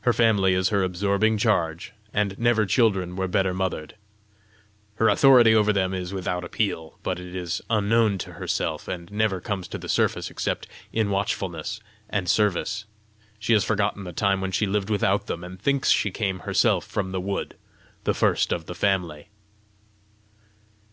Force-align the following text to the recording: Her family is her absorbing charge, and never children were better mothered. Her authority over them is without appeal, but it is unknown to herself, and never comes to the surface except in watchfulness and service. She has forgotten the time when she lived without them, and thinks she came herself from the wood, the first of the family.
Her 0.00 0.12
family 0.12 0.54
is 0.54 0.70
her 0.70 0.82
absorbing 0.82 1.38
charge, 1.38 1.92
and 2.12 2.36
never 2.36 2.66
children 2.66 3.14
were 3.14 3.28
better 3.28 3.54
mothered. 3.54 3.94
Her 4.96 5.08
authority 5.08 5.54
over 5.54 5.72
them 5.72 5.94
is 5.94 6.12
without 6.12 6.42
appeal, 6.42 6.98
but 7.04 7.20
it 7.20 7.32
is 7.36 7.62
unknown 7.70 8.18
to 8.26 8.32
herself, 8.32 8.88
and 8.88 9.08
never 9.12 9.40
comes 9.40 9.68
to 9.68 9.78
the 9.78 9.88
surface 9.88 10.30
except 10.32 10.66
in 10.92 11.10
watchfulness 11.10 11.78
and 12.10 12.28
service. 12.28 12.86
She 13.38 13.52
has 13.52 13.62
forgotten 13.62 14.02
the 14.02 14.12
time 14.12 14.40
when 14.40 14.50
she 14.50 14.66
lived 14.66 14.90
without 14.90 15.28
them, 15.28 15.44
and 15.44 15.62
thinks 15.62 15.90
she 15.90 16.10
came 16.10 16.40
herself 16.40 16.84
from 16.84 17.12
the 17.12 17.20
wood, 17.20 17.54
the 18.02 18.14
first 18.14 18.50
of 18.52 18.66
the 18.66 18.74
family. 18.74 19.28